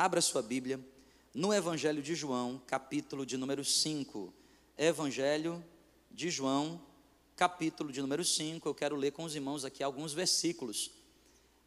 [0.00, 0.80] Abra sua Bíblia
[1.34, 4.32] no Evangelho de João, capítulo de número 5.
[4.78, 5.62] Evangelho
[6.10, 6.80] de João,
[7.36, 8.66] capítulo de número 5.
[8.66, 10.90] Eu quero ler com os irmãos aqui alguns versículos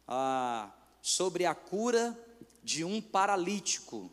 [0.08, 0.68] ah,
[1.00, 2.18] sobre a cura
[2.60, 4.10] de um paralítico.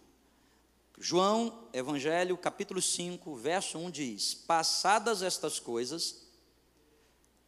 [1.00, 6.28] João, Evangelho, capítulo 5, verso 1 diz: Passadas estas coisas,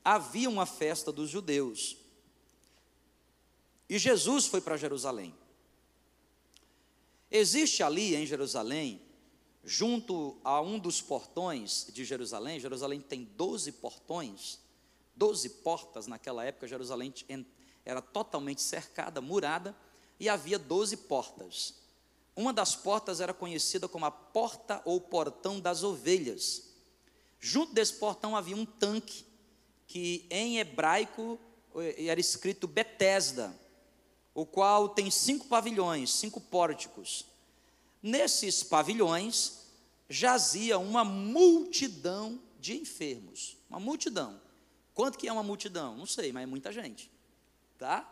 [0.04, 1.98] havia uma festa dos judeus.
[3.88, 5.36] E Jesus foi para Jerusalém.
[7.36, 9.02] Existe ali em Jerusalém,
[9.64, 14.60] junto a um dos portões de Jerusalém, Jerusalém tem 12 portões,
[15.16, 17.12] 12 portas naquela época, Jerusalém
[17.84, 19.76] era totalmente cercada, murada,
[20.20, 21.74] e havia 12 portas.
[22.36, 26.70] Uma das portas era conhecida como a porta ou portão das ovelhas.
[27.40, 29.26] Junto desse portão havia um tanque,
[29.88, 31.40] que em hebraico
[31.77, 33.60] eh, era escrito Betesda,
[34.34, 37.26] o qual tem cinco pavilhões, cinco pórticos.
[38.02, 39.64] Nesses pavilhões
[40.10, 44.41] jazia uma multidão de enfermos, uma multidão.
[44.94, 45.96] Quanto que é uma multidão?
[45.96, 47.12] Não sei, mas é muita gente,
[47.77, 48.10] tá?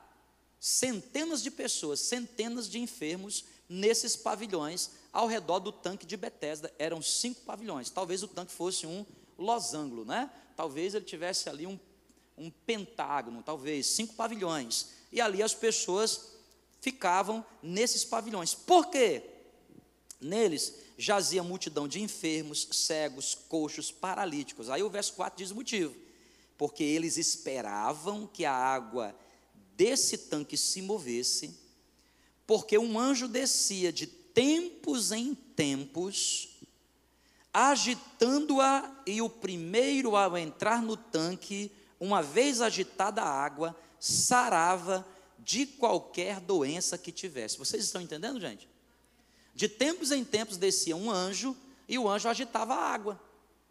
[0.59, 6.71] Centenas de pessoas, centenas de enfermos nesses pavilhões ao redor do tanque de Betesda.
[6.77, 7.89] Eram cinco pavilhões.
[7.89, 9.05] Talvez o tanque fosse um
[9.37, 10.31] losango, né?
[10.55, 11.79] Talvez ele tivesse ali um,
[12.37, 16.31] um pentágono, talvez cinco pavilhões e ali as pessoas
[16.79, 18.53] ficavam nesses pavilhões.
[18.53, 19.23] Por quê?
[20.19, 24.69] Neles jazia multidão de enfermos, cegos, coxos, paralíticos.
[24.69, 25.95] Aí o verso 4 diz o motivo.
[26.57, 29.15] Porque eles esperavam que a água
[29.75, 31.57] desse tanque se movesse,
[32.45, 36.59] porque um anjo descia de tempos em tempos,
[37.51, 45.07] agitando-a, e o primeiro ao entrar no tanque, uma vez agitada a água, sarava
[45.37, 47.59] de qualquer doença que tivesse.
[47.59, 48.67] Vocês estão entendendo, gente?
[49.53, 51.55] De tempos em tempos descia um anjo
[51.87, 53.21] e o anjo agitava a água.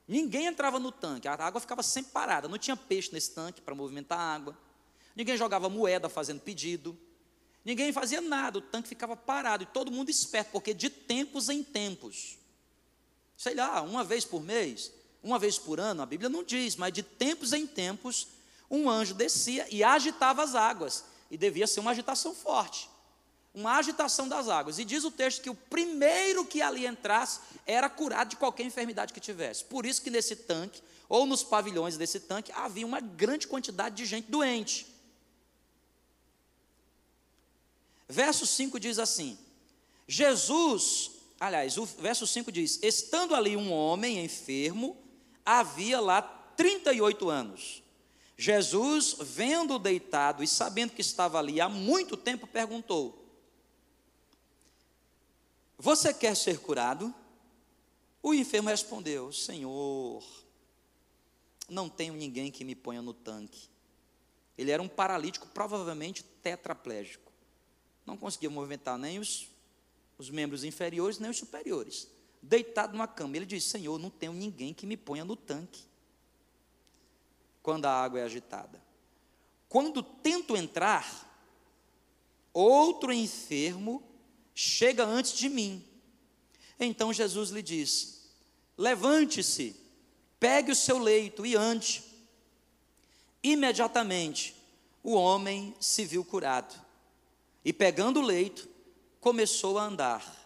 [0.07, 3.75] Ninguém entrava no tanque, a água ficava sempre parada, não tinha peixe nesse tanque para
[3.75, 4.57] movimentar a água.
[5.17, 6.97] Ninguém jogava moeda fazendo pedido.
[7.65, 11.63] Ninguém fazia nada, o tanque ficava parado e todo mundo esperto, porque de tempos em
[11.63, 12.39] tempos,
[13.37, 14.93] sei lá, uma vez por mês,
[15.23, 18.29] uma vez por ano, a Bíblia não diz, mas de tempos em tempos,
[18.71, 22.89] um anjo descia e agitava as águas, e devia ser uma agitação forte,
[23.53, 24.79] uma agitação das águas.
[24.79, 29.13] E diz o texto que o primeiro que ali entrasse era curado de qualquer enfermidade
[29.13, 29.65] que tivesse.
[29.65, 34.07] Por isso que nesse tanque, ou nos pavilhões desse tanque, havia uma grande quantidade de
[34.07, 34.87] gente doente.
[38.09, 39.39] Verso 5 diz assim:
[40.07, 44.97] Jesus, aliás, o verso 5 diz: Estando ali um homem enfermo,
[45.45, 47.83] havia lá 38 anos.
[48.41, 53.23] Jesus, vendo-o deitado e sabendo que estava ali há muito tempo, perguntou:
[55.77, 57.15] Você quer ser curado?
[58.23, 60.25] O enfermo respondeu: Senhor,
[61.69, 63.69] não tenho ninguém que me ponha no tanque.
[64.57, 67.31] Ele era um paralítico, provavelmente tetraplégico.
[68.07, 69.51] Não conseguia movimentar nem os,
[70.17, 72.09] os membros inferiores, nem os superiores.
[72.41, 73.37] Deitado numa cama.
[73.37, 75.90] Ele disse: Senhor, não tenho ninguém que me ponha no tanque
[77.63, 78.81] quando a água é agitada.
[79.69, 81.29] Quando tento entrar,
[82.53, 84.03] outro enfermo
[84.55, 85.85] chega antes de mim.
[86.79, 88.21] Então Jesus lhe disse:
[88.77, 89.77] Levante-se,
[90.39, 92.03] pegue o seu leito e ande.
[93.43, 94.55] Imediatamente,
[95.03, 96.75] o homem se viu curado
[97.65, 98.69] e, pegando o leito,
[99.21, 100.41] começou a andar.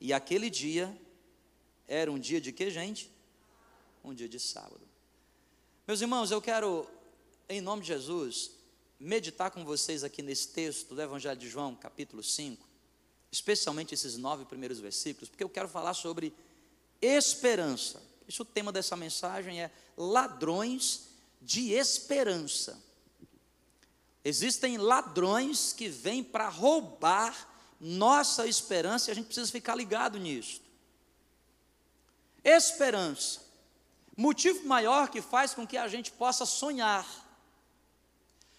[0.00, 0.94] E aquele dia
[1.86, 3.10] era um dia de que, gente?
[4.02, 4.81] Um dia de sábado.
[5.84, 6.88] Meus irmãos, eu quero,
[7.48, 8.52] em nome de Jesus,
[9.00, 12.64] meditar com vocês aqui nesse texto do Evangelho de João, capítulo 5,
[13.32, 16.32] especialmente esses nove primeiros versículos, porque eu quero falar sobre
[17.00, 18.00] esperança.
[18.28, 21.08] Isso o tema dessa mensagem é ladrões
[21.40, 22.80] de esperança.
[24.24, 27.48] Existem ladrões que vêm para roubar
[27.80, 30.60] nossa esperança e a gente precisa ficar ligado nisso.
[32.44, 33.51] Esperança
[34.16, 37.06] motivo maior que faz com que a gente possa sonhar.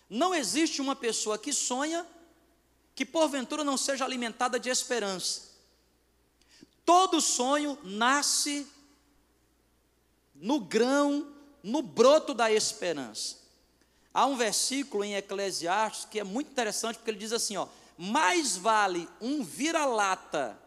[0.09, 2.05] Não existe uma pessoa que sonha
[2.95, 5.53] que porventura não seja alimentada de esperança.
[6.85, 8.67] Todo sonho nasce
[10.35, 11.33] no grão,
[11.63, 13.37] no broto da esperança.
[14.13, 17.67] Há um versículo em Eclesiastes que é muito interessante porque ele diz assim, ó:
[17.97, 20.59] mais vale um vira-lata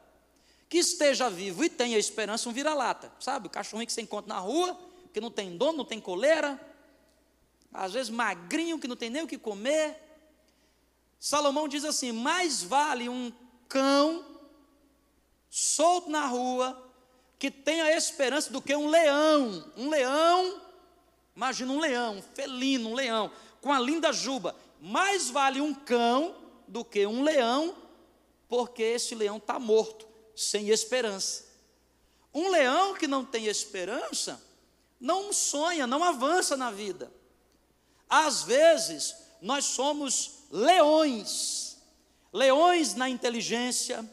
[0.76, 3.10] que esteja vivo e tenha esperança, um vira-lata.
[3.18, 4.78] Sabe, o cachorrinho que você encontra na rua,
[5.10, 6.60] que não tem dono, não tem coleira,
[7.72, 9.98] às vezes magrinho, que não tem nem o que comer.
[11.18, 13.32] Salomão diz assim: mais vale um
[13.66, 14.22] cão
[15.48, 16.90] solto na rua
[17.38, 19.72] que tem a esperança do que um leão.
[19.78, 20.60] Um leão,
[21.34, 23.30] imagina um leão, um felino, um leão,
[23.62, 24.54] com a linda juba.
[24.78, 26.36] Mais vale um cão
[26.68, 27.74] do que um leão,
[28.46, 30.06] porque esse leão está morto,
[30.36, 31.46] sem esperança.
[32.32, 34.40] Um leão que não tem esperança,
[35.00, 37.10] não sonha, não avança na vida.
[38.08, 41.78] Às vezes, nós somos leões,
[42.32, 44.08] leões na inteligência,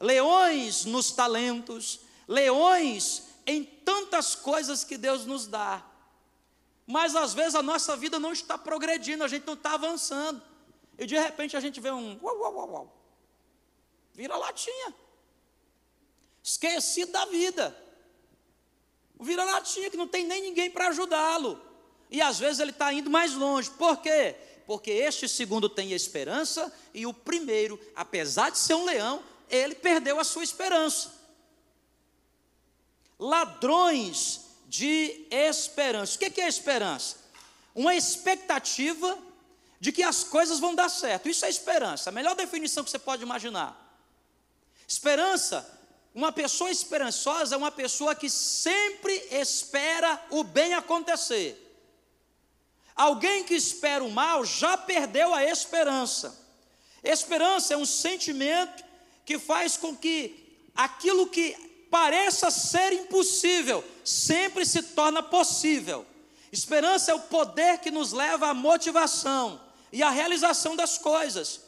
[0.00, 5.84] leões nos talentos, leões em tantas coisas que Deus nos dá.
[6.86, 10.40] Mas às vezes a nossa vida não está progredindo, a gente não está avançando.
[10.98, 12.96] E de repente a gente vê um uau, uau, uau, uau.
[14.12, 14.94] Vira latinha.
[16.44, 17.74] Esquecido da vida.
[19.18, 21.58] O vira latinha que não tem nem ninguém para ajudá-lo.
[22.10, 23.70] E às vezes ele está indo mais longe.
[23.70, 24.36] Por quê?
[24.66, 30.20] Porque este segundo tem esperança e o primeiro, apesar de ser um leão, ele perdeu
[30.20, 31.14] a sua esperança.
[33.18, 36.16] Ladrões de esperança.
[36.16, 37.16] O que é esperança?
[37.74, 39.18] Uma expectativa
[39.80, 41.28] de que as coisas vão dar certo.
[41.28, 43.80] Isso é esperança, a melhor definição que você pode imaginar.
[44.86, 45.73] Esperança,
[46.14, 51.60] uma pessoa esperançosa é uma pessoa que sempre espera o bem acontecer.
[52.94, 56.40] Alguém que espera o mal já perdeu a esperança.
[57.02, 58.84] Esperança é um sentimento
[59.24, 61.52] que faz com que aquilo que
[61.90, 66.06] pareça ser impossível, sempre se torna possível.
[66.52, 69.60] Esperança é o poder que nos leva à motivação
[69.92, 71.60] e à realização das coisas.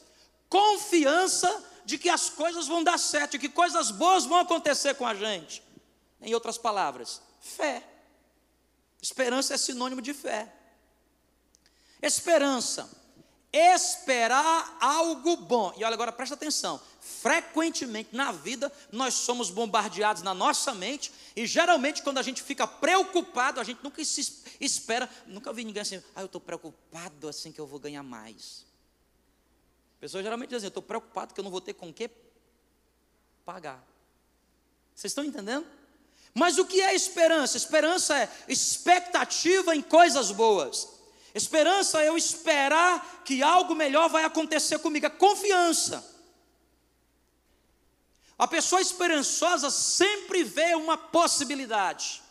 [0.48, 5.06] Confiança de que as coisas vão dar certo, de que coisas boas vão acontecer com
[5.06, 5.62] a gente.
[6.20, 7.82] Em outras palavras, fé.
[9.00, 10.52] Esperança é sinônimo de fé.
[12.02, 12.90] Esperança
[13.52, 15.72] esperar algo bom.
[15.76, 16.80] E olha agora, presta atenção.
[17.00, 22.66] Frequentemente na vida nós somos bombardeados na nossa mente e geralmente quando a gente fica
[22.66, 27.52] preocupado, a gente nunca se espera, nunca vi ninguém assim, ah, eu estou preocupado assim
[27.52, 28.65] que eu vou ganhar mais.
[30.00, 32.10] Pessoas geralmente dizem, eu estou preocupado que eu não vou ter com o que
[33.44, 33.82] pagar.
[34.94, 35.66] Vocês estão entendendo?
[36.34, 37.56] Mas o que é esperança?
[37.56, 40.88] Esperança é expectativa em coisas boas.
[41.34, 46.04] Esperança é eu esperar que algo melhor vai acontecer comigo, é confiança.
[48.38, 52.22] A pessoa esperançosa sempre vê uma possibilidade.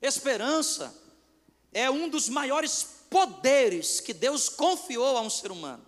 [0.00, 0.94] Esperança
[1.72, 5.82] é um dos maiores poderes que Deus confiou a um ser humano.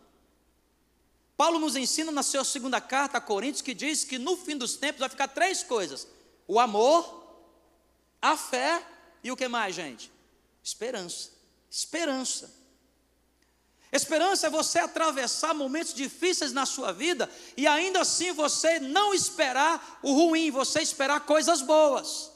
[1.36, 4.76] Paulo nos ensina na sua segunda carta a Coríntios que diz que no fim dos
[4.76, 6.08] tempos vai ficar três coisas:
[6.46, 7.04] o amor,
[8.22, 8.82] a fé
[9.22, 10.10] e o que mais, gente?
[10.64, 11.30] Esperança.
[11.70, 12.50] Esperança.
[13.92, 20.00] Esperança é você atravessar momentos difíceis na sua vida e ainda assim você não esperar
[20.02, 22.32] o ruim, você esperar coisas boas.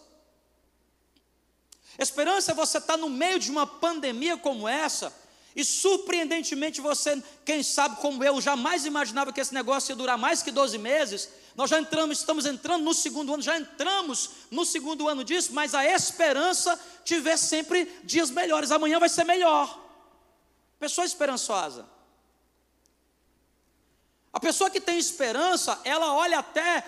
[1.99, 5.13] Esperança é você estar no meio de uma pandemia como essa
[5.55, 10.43] e surpreendentemente você, quem sabe como eu, jamais imaginava que esse negócio ia durar mais
[10.43, 15.07] que 12 meses, nós já entramos, estamos entrando no segundo ano, já entramos no segundo
[15.09, 18.71] ano disso, mas a esperança tiver sempre dias melhores.
[18.71, 19.79] Amanhã vai ser melhor.
[20.79, 21.85] Pessoa esperançosa.
[24.33, 26.83] A pessoa que tem esperança, ela olha até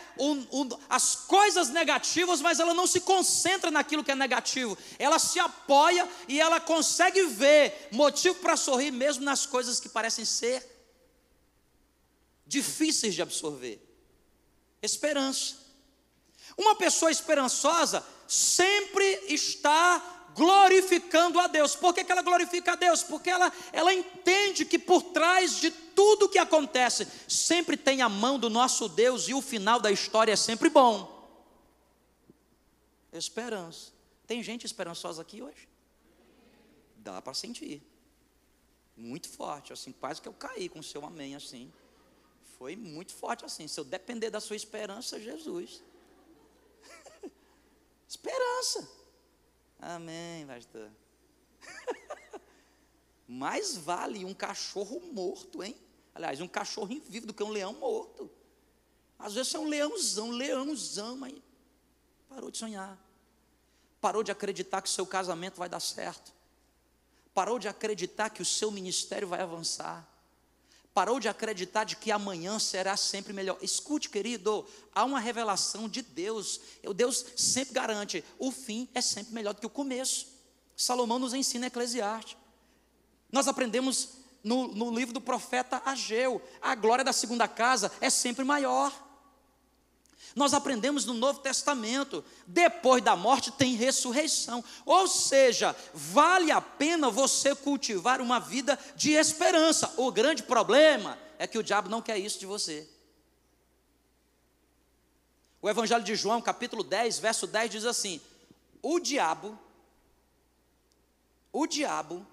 [0.89, 4.79] as coisas negativas, mas ela não se concentra naquilo que é negativo.
[4.99, 10.25] Ela se apoia e ela consegue ver motivo para sorrir mesmo nas coisas que parecem
[10.25, 10.67] ser
[12.47, 13.79] difíceis de absorver
[14.81, 15.57] esperança.
[16.57, 21.75] Uma pessoa esperançosa sempre está glorificando a Deus.
[21.75, 23.03] Por que, que ela glorifica a Deus?
[23.03, 28.39] Porque ela, ela entende que por trás de tudo que acontece, sempre tem a mão
[28.39, 31.13] do nosso Deus e o final da história é sempre bom.
[33.13, 33.93] Esperança.
[34.27, 35.69] Tem gente esperançosa aqui hoje?
[36.97, 37.83] Dá para sentir.
[38.97, 41.73] Muito forte, assim, quase que eu caí com o seu amém, assim.
[42.59, 43.67] Foi muito forte assim.
[43.69, 45.83] Se eu depender da sua esperança, Jesus.
[48.09, 49.04] esperança.
[49.79, 50.91] Amém, pastor.
[53.27, 55.77] Mais vale um cachorro morto, hein?
[56.15, 58.31] Aliás, um cachorro vivo do que um leão morto.
[59.19, 61.35] Às vezes é um leãozão, leãozão, mas
[62.29, 62.99] parou de sonhar.
[64.01, 66.33] Parou de acreditar que o seu casamento vai dar certo.
[67.33, 70.14] Parou de acreditar que o seu ministério vai avançar
[70.95, 73.59] parou de acreditar de que amanhã será sempre melhor.
[73.61, 76.61] Escute, querido, há uma revelação de Deus.
[76.87, 80.29] O Deus sempre garante, o fim é sempre melhor do que o começo.
[80.77, 82.37] Salomão nos ensina Eclesiastes.
[83.33, 84.11] Nós aprendemos
[84.45, 88.93] no, no livro do profeta Ageu: a glória da segunda casa é sempre maior.
[90.35, 94.65] Nós aprendemos no Novo Testamento, depois da morte tem ressurreição.
[94.85, 99.95] Ou seja, vale a pena você cultivar uma vida de esperança.
[99.97, 102.89] O grande problema é que o diabo não quer isso de você.
[105.63, 108.21] O Evangelho de João, capítulo 10, verso 10 diz assim:
[108.83, 109.57] O diabo,
[111.53, 112.27] o diabo,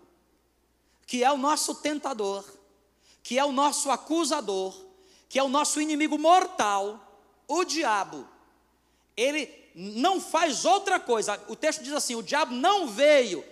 [1.05, 2.43] que é o nosso tentador,
[3.21, 4.75] que é o nosso acusador,
[5.29, 7.10] que é o nosso inimigo mortal,
[7.51, 8.25] o diabo,
[9.15, 11.41] ele não faz outra coisa.
[11.49, 13.43] O texto diz assim: o diabo não veio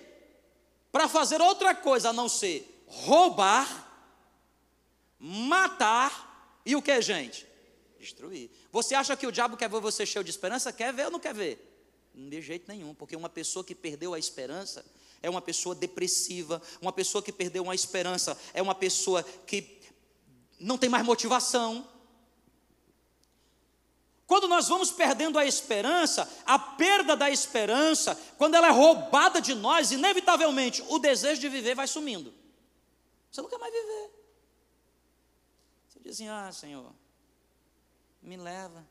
[0.90, 3.68] para fazer outra coisa a não ser roubar,
[5.20, 7.46] matar e o que, gente?
[8.00, 8.50] Destruir.
[8.72, 10.72] Você acha que o diabo quer ver você cheio de esperança?
[10.72, 11.66] Quer ver ou não quer ver?
[12.16, 14.86] De jeito nenhum, porque uma pessoa que perdeu a esperança
[15.22, 19.82] é uma pessoa depressiva, uma pessoa que perdeu a esperança é uma pessoa que
[20.58, 21.86] não tem mais motivação,
[24.30, 29.56] quando nós vamos perdendo a esperança, a perda da esperança, quando ela é roubada de
[29.56, 32.32] nós, inevitavelmente o desejo de viver vai sumindo.
[33.32, 34.12] Você não quer mais viver.
[35.88, 36.94] Você diz assim: Ah, Senhor,
[38.22, 38.86] me leva,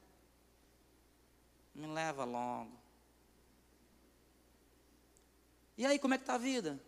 [1.73, 2.76] me leva logo.
[5.76, 6.83] E aí, como é que está a vida?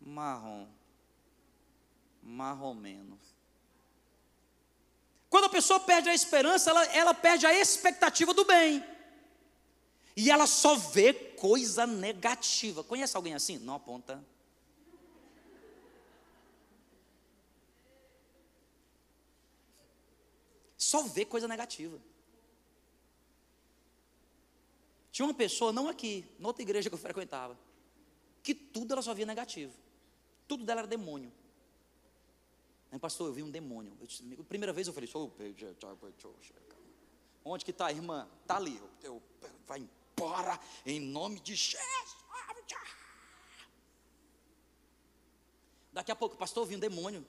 [0.00, 0.66] Marrom,
[2.20, 3.16] marromeno.
[5.34, 8.84] Quando a pessoa perde a esperança, ela, ela perde a expectativa do bem.
[10.16, 12.84] E ela só vê coisa negativa.
[12.84, 13.58] Conhece alguém assim?
[13.58, 14.24] Não aponta.
[20.78, 21.98] Só vê coisa negativa.
[25.10, 27.58] Tinha uma pessoa, não aqui, noutra igreja que eu frequentava,
[28.40, 29.72] que tudo ela só via negativo.
[30.46, 31.32] Tudo dela era demônio.
[32.94, 33.92] Aí, pastor, eu vi um demônio.
[34.00, 35.10] Eu disse, primeira vez eu falei,
[37.44, 38.30] onde que está a irmã?
[38.42, 38.76] Está ali.
[38.76, 39.22] Eu, eu,
[39.66, 42.16] vai embora em nome de Jesus.
[45.92, 47.26] Daqui a pouco, pastor, eu vi um demônio.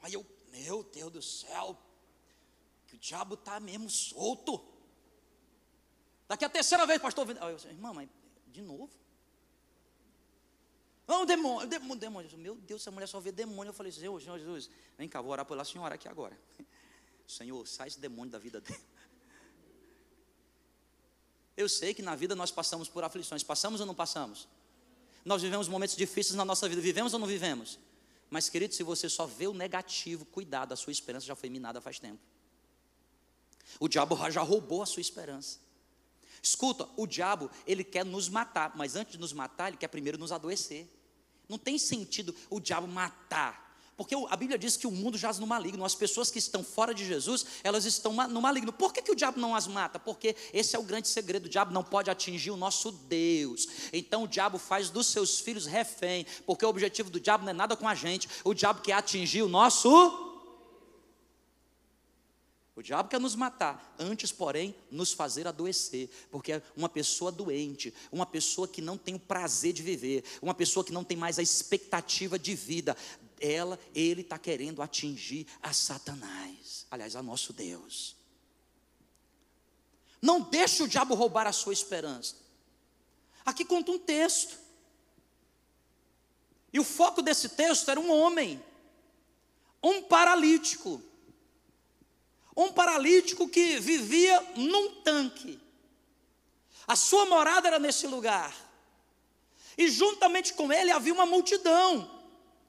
[0.00, 1.76] Aí eu, meu Deus do céu,
[2.86, 4.66] que o diabo está mesmo solto.
[6.26, 8.08] Daqui a terceira vez, pastor, eu irmã, mas
[8.46, 8.88] de novo?
[11.10, 12.38] Não, demônio, demônio, demônio.
[12.38, 13.70] Meu Deus, essa mulher só vê demônio.
[13.70, 16.38] Eu falei, Senhor Jesus, vem cá, vou orar pela senhora aqui agora.
[17.26, 18.78] Senhor, sai esse demônio da vida dele.
[21.56, 23.42] Eu sei que na vida nós passamos por aflições.
[23.42, 24.46] Passamos ou não passamos?
[25.24, 26.80] Nós vivemos momentos difíceis na nossa vida.
[26.80, 27.80] Vivemos ou não vivemos?
[28.30, 31.80] Mas, querido, se você só vê o negativo, cuidado, a sua esperança já foi minada
[31.80, 32.20] faz tempo.
[33.80, 35.58] O diabo já roubou a sua esperança.
[36.40, 40.16] Escuta, o diabo, ele quer nos matar, mas antes de nos matar, ele quer primeiro
[40.16, 40.88] nos adoecer.
[41.50, 43.68] Não tem sentido o diabo matar.
[44.00, 45.84] Porque a Bíblia diz que o mundo jaz no maligno.
[45.84, 48.72] As pessoas que estão fora de Jesus, elas estão no maligno.
[48.72, 49.98] Por que, que o diabo não as mata?
[49.98, 51.44] Porque esse é o grande segredo.
[51.44, 53.68] O diabo não pode atingir o nosso Deus.
[53.92, 56.24] Então o diabo faz dos seus filhos refém.
[56.46, 58.26] Porque o objetivo do diabo não é nada com a gente.
[58.42, 60.29] O diabo quer atingir o nosso
[62.80, 68.24] o diabo quer nos matar, antes, porém, nos fazer adoecer, porque uma pessoa doente, uma
[68.24, 71.42] pessoa que não tem o prazer de viver, uma pessoa que não tem mais a
[71.42, 72.96] expectativa de vida,
[73.38, 78.16] ela, ele está querendo atingir a Satanás, aliás, a nosso Deus.
[80.22, 82.36] Não deixe o diabo roubar a sua esperança.
[83.44, 84.58] Aqui conta um texto.
[86.72, 88.62] E o foco desse texto era um homem,
[89.82, 91.02] um paralítico
[92.62, 95.58] um paralítico que vivia num tanque.
[96.86, 98.54] A sua morada era nesse lugar.
[99.78, 102.10] E juntamente com ele havia uma multidão,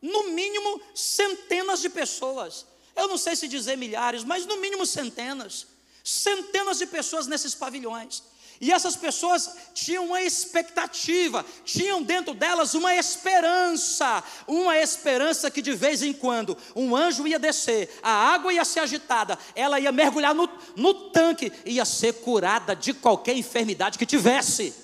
[0.02, 2.66] no mínimo centenas de pessoas.
[2.96, 5.68] Eu não sei se dizer milhares, mas no mínimo centenas.
[6.04, 8.24] Centenas de pessoas nesses pavilhões.
[8.62, 15.74] E essas pessoas tinham uma expectativa, tinham dentro delas uma esperança, uma esperança que de
[15.74, 20.36] vez em quando um anjo ia descer, a água ia ser agitada, ela ia mergulhar
[20.36, 24.76] no, no tanque, ia ser curada de qualquer enfermidade que tivesse.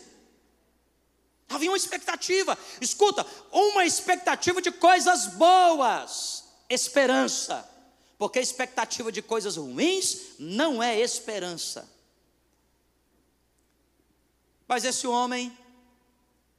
[1.47, 7.63] Havia uma expectativa, escuta, uma expectativa de coisas boas, esperança,
[8.17, 11.96] porque expectativa de coisas ruins não é esperança.
[14.67, 15.57] Mas esse homem,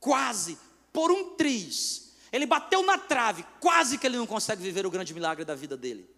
[0.01, 0.59] quase,
[0.93, 5.13] por um triz, ele bateu na trave, quase que ele não consegue viver o grande
[5.13, 6.09] milagre da vida dele.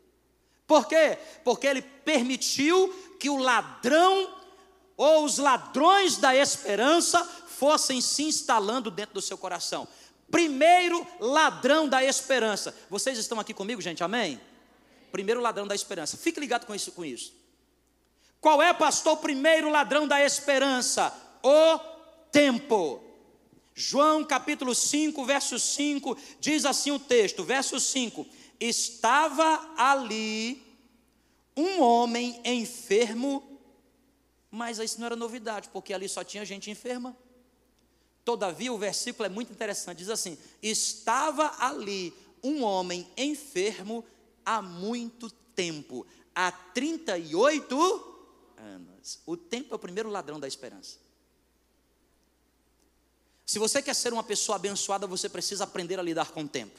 [0.66, 1.18] Por quê?
[1.44, 4.38] Porque ele permitiu que o ladrão
[4.96, 9.88] ou os ladrões da esperança fossem se instalando dentro do seu coração.
[10.30, 12.74] Primeiro ladrão da esperança.
[12.88, 14.04] Vocês estão aqui comigo, gente?
[14.04, 14.40] Amém?
[15.10, 16.16] Primeiro ladrão da esperança.
[16.16, 17.34] Fique ligado com isso, com isso.
[18.40, 21.12] Qual é, pastor, o primeiro ladrão da esperança?
[21.42, 21.78] O
[22.30, 23.02] tempo.
[23.74, 28.26] João capítulo 5, verso 5, diz assim o texto, verso 5:
[28.60, 30.62] Estava ali
[31.56, 33.58] um homem enfermo,
[34.50, 37.16] mas isso não era novidade, porque ali só tinha gente enferma.
[38.22, 44.04] Todavia, o versículo é muito interessante, diz assim: Estava ali um homem enfermo
[44.44, 47.74] há muito tempo, há 38
[48.58, 49.20] anos.
[49.24, 50.98] O tempo é o primeiro ladrão da esperança.
[53.50, 56.78] Se você quer ser uma pessoa abençoada, você precisa aprender a lidar com o tempo.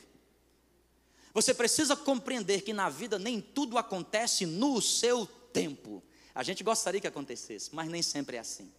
[1.34, 6.02] Você precisa compreender que na vida nem tudo acontece no seu tempo.
[6.34, 8.72] A gente gostaria que acontecesse, mas nem sempre é assim.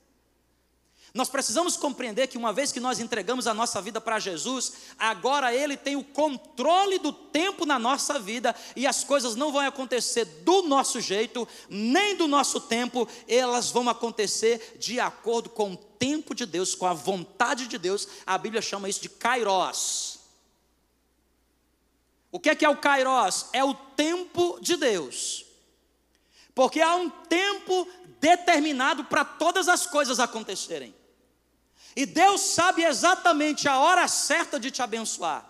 [1.12, 5.54] Nós precisamos compreender que uma vez que nós entregamos a nossa vida para Jesus, agora
[5.54, 10.24] Ele tem o controle do tempo na nossa vida e as coisas não vão acontecer
[10.24, 16.34] do nosso jeito, nem do nosso tempo, elas vão acontecer de acordo com o tempo
[16.34, 18.08] de Deus, com a vontade de Deus.
[18.26, 20.18] A Bíblia chama isso de Kairos.
[22.32, 23.46] O que é que é o Kairos?
[23.52, 25.46] É o tempo de Deus.
[26.56, 27.86] Porque há um tempo
[28.18, 30.92] determinado para todas as coisas acontecerem.
[31.94, 35.48] E Deus sabe exatamente a hora certa de te abençoar.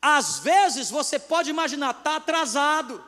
[0.00, 3.04] Às vezes você pode imaginar, está atrasado,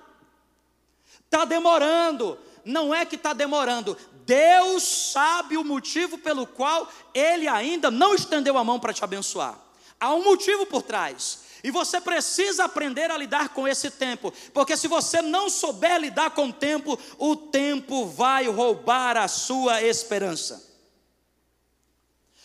[1.25, 2.37] está demorando.
[2.65, 3.97] Não é que está demorando,
[4.29, 9.59] Deus sabe o motivo pelo qual Ele ainda não estendeu a mão para te abençoar.
[9.99, 11.49] Há um motivo por trás.
[11.65, 16.31] E você precisa aprender a lidar com esse tempo, porque se você não souber lidar
[16.31, 20.63] com o tempo, o tempo vai roubar a sua esperança.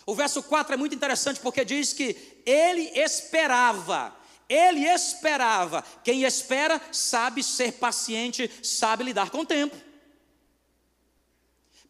[0.06, 4.16] O verso 4 é muito interessante porque diz que ele esperava,
[4.48, 5.84] ele esperava.
[6.04, 9.93] Quem espera sabe ser paciente, sabe lidar com o tempo.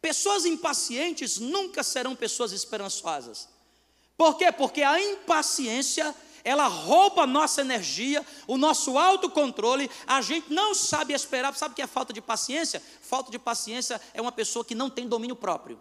[0.04, 3.48] Pessoas impacientes nunca serão pessoas esperançosas.
[4.18, 4.52] Por quê?
[4.52, 6.14] Porque a impaciência
[6.44, 11.76] ela rouba a nossa energia, o nosso autocontrole, a gente não sabe esperar, sabe o
[11.78, 12.84] que é falta de paciência?
[13.02, 15.80] Falta de paciência é uma pessoa que não tem domínio próprio.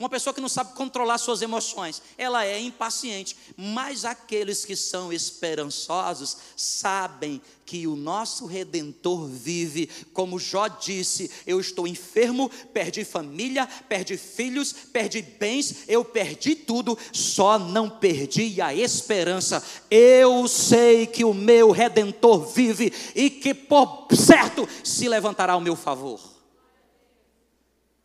[0.00, 3.36] Uma pessoa que não sabe controlar suas emoções, ela é impaciente.
[3.54, 11.60] Mas aqueles que são esperançosos sabem que o nosso redentor vive, como Jó disse: Eu
[11.60, 18.74] estou enfermo, perdi família, perdi filhos, perdi bens, eu perdi tudo, só não perdi a
[18.74, 19.62] esperança.
[19.90, 25.76] Eu sei que o meu redentor vive e que por certo se levantará ao meu
[25.76, 26.18] favor.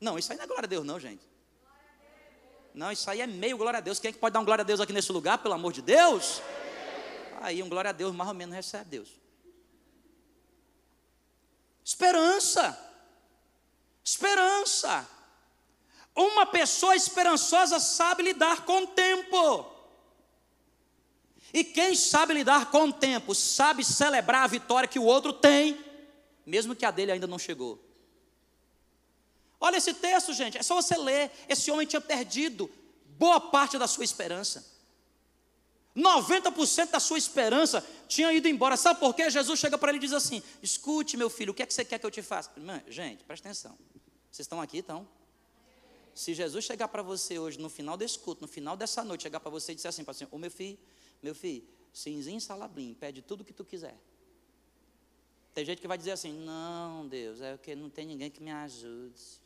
[0.01, 1.34] Não, isso aí não é glória a Deus, não, gente.
[2.75, 3.99] Não, isso aí é meio glória a Deus.
[3.99, 5.81] Quem é que pode dar um glória a Deus aqui nesse lugar, pelo amor de
[5.81, 6.41] Deus?
[7.39, 9.09] Aí um glória a Deus mais ou menos recebe Deus.
[11.85, 12.77] Esperança.
[14.03, 15.07] Esperança.
[16.13, 19.71] Uma pessoa esperançosa sabe lidar com o tempo.
[21.53, 25.79] E quem sabe lidar com o tempo, sabe celebrar a vitória que o outro tem,
[26.45, 27.79] mesmo que a dele ainda não chegou.
[29.59, 31.31] Olha esse texto, gente, é só você ler.
[31.47, 32.69] Esse homem tinha perdido
[33.17, 34.75] boa parte da sua esperança.
[35.95, 38.75] 90% da sua esperança tinha ido embora.
[38.75, 39.29] Sabe por quê?
[39.29, 41.85] Jesus chega para ele e diz assim: Escute, meu filho, o que é que você
[41.85, 42.51] quer que eu te faça?
[42.87, 43.77] gente, presta atenção.
[44.29, 45.07] Vocês estão aqui, então?
[46.13, 49.39] Se Jesus chegar para você hoje, no final desse culto, no final dessa noite, chegar
[49.39, 50.77] para você e dizer assim para você: Ô meu filho,
[51.23, 51.63] meu filho,
[51.93, 53.97] cinzinho salabrim, pede tudo o que tu quiser.
[55.53, 58.51] Tem gente que vai dizer assim: Não, Deus, é porque não tem ninguém que me
[58.51, 59.44] ajude.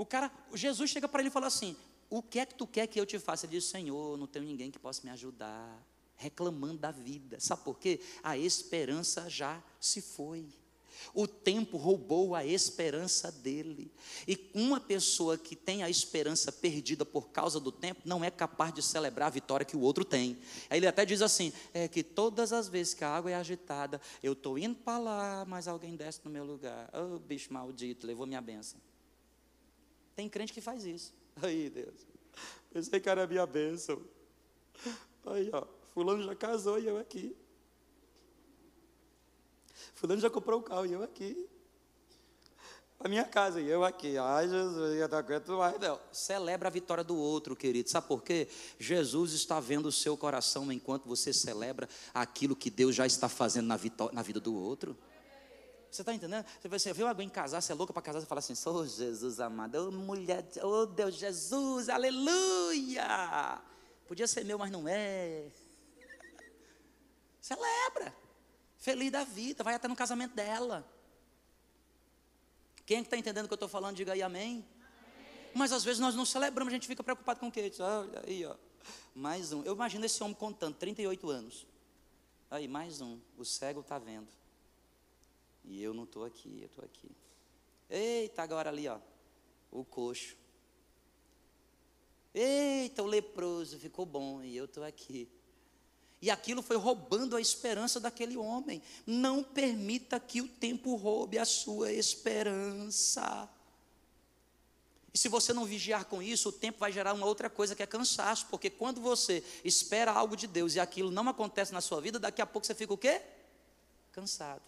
[0.00, 1.76] O cara, Jesus chega para ele e fala assim:
[2.08, 3.44] O que é que tu quer que eu te faça?
[3.44, 5.78] Ele diz: Senhor, não tenho ninguém que possa me ajudar.
[6.16, 7.38] Reclamando da vida.
[7.38, 8.00] Sabe por quê?
[8.22, 10.46] A esperança já se foi.
[11.12, 13.92] O tempo roubou a esperança dele.
[14.26, 18.72] E uma pessoa que tem a esperança perdida por causa do tempo não é capaz
[18.72, 20.38] de celebrar a vitória que o outro tem.
[20.70, 24.00] Aí ele até diz assim: é que todas as vezes que a água é agitada,
[24.22, 26.88] eu estou indo para lá, mas alguém desce no meu lugar.
[26.94, 28.80] Oh, bicho maldito, levou minha benção.
[30.20, 31.14] Tem crente que faz isso.
[31.40, 31.94] Aí, Deus.
[32.70, 33.98] Pensei que era a minha bênção.
[35.24, 35.64] Aí, ó.
[35.94, 37.34] Fulano já casou e eu aqui.
[39.94, 41.48] Fulano já comprou um carro e eu aqui.
[42.98, 44.18] A minha casa e eu aqui.
[44.18, 45.98] Ai, Jesus, eu não aguento mais, não.
[46.12, 47.88] Celebra a vitória do outro, querido.
[47.88, 48.46] Sabe por quê?
[48.78, 53.68] Jesus está vendo o seu coração enquanto você celebra aquilo que Deus já está fazendo
[53.68, 53.80] na,
[54.12, 54.94] na vida do outro.
[55.90, 56.46] Você está entendendo?
[56.64, 59.40] Você viu alguém casar, você é louca para casar, você fala assim, sou oh, Jesus
[59.40, 63.60] amado, oh mulher, oh Deus, Jesus, aleluia.
[64.06, 65.50] Podia ser meu, mas não é.
[67.40, 68.14] Celebra.
[68.78, 70.86] Feliz da vida, vai até no casamento dela.
[72.86, 73.96] Quem é que está entendendo o que eu estou falando?
[73.96, 74.50] Diga aí amém.
[74.50, 74.66] amém.
[75.54, 77.70] Mas às vezes nós não celebramos, a gente fica preocupado com o quê?
[77.80, 78.54] Olha aí, ó.
[79.14, 79.62] Mais um.
[79.64, 81.66] Eu imagino esse homem contando, 38 anos.
[82.50, 83.18] Aí, mais um.
[83.36, 84.39] O cego está vendo.
[85.64, 87.10] E eu não estou aqui, eu estou aqui.
[87.88, 88.98] Eita, agora ali, ó.
[89.70, 90.36] O coxo.
[92.34, 95.28] Eita, o leproso ficou bom e eu estou aqui.
[96.22, 98.82] E aquilo foi roubando a esperança daquele homem.
[99.06, 103.48] Não permita que o tempo roube a sua esperança.
[105.12, 107.82] E se você não vigiar com isso, o tempo vai gerar uma outra coisa que
[107.82, 112.00] é cansaço, porque quando você espera algo de Deus e aquilo não acontece na sua
[112.00, 113.20] vida, daqui a pouco você fica o quê?
[114.12, 114.62] Cansado.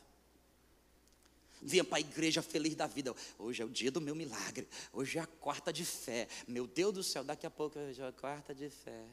[1.65, 3.15] Vinha para a igreja feliz da vida.
[3.39, 4.69] Hoje é o dia do meu milagre.
[4.93, 6.27] Hoje é a quarta de fé.
[6.49, 9.05] Meu Deus do céu, daqui a pouco hoje é a quarta de fé.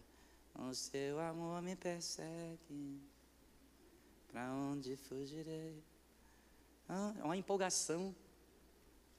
[0.56, 3.00] O seu amor me persegue.
[4.32, 5.84] Para onde fugirei?
[6.90, 8.16] É uma empolgação,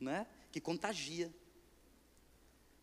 [0.00, 0.26] né?
[0.50, 1.32] Que contagia.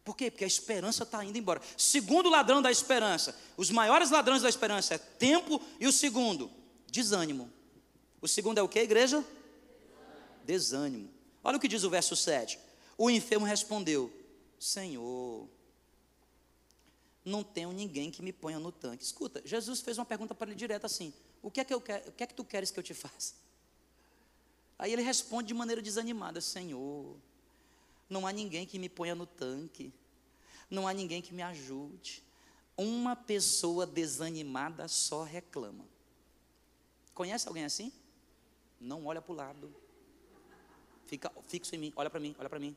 [0.05, 0.31] Por quê?
[0.31, 1.61] Porque a esperança está indo embora.
[1.77, 6.49] Segundo ladrão da esperança, os maiores ladrões da esperança é tempo e o segundo,
[6.89, 7.51] desânimo.
[8.21, 9.21] O segundo é o que, igreja?
[10.47, 11.09] Desânimo.
[11.43, 12.57] Olha o que diz o verso 7.
[12.97, 14.11] O enfermo respondeu:
[14.57, 15.47] Senhor,
[17.23, 19.03] não tenho ninguém que me ponha no tanque.
[19.03, 22.09] Escuta, Jesus fez uma pergunta para ele direta assim: O que é que eu quero,
[22.09, 23.35] o que é que tu queres que eu te faça?
[24.79, 27.17] Aí ele responde de maneira desanimada: Senhor,
[28.09, 29.93] não há ninguém que me ponha no tanque.
[30.69, 32.23] Não há ninguém que me ajude.
[32.75, 35.85] Uma pessoa desanimada só reclama.
[37.13, 37.91] Conhece alguém assim?
[38.79, 39.86] Não olha para o lado.
[41.07, 41.93] Fica fixo em mim.
[41.95, 42.75] Olha para mim, olha para mim.